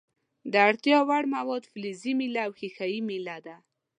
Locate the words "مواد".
1.35-1.63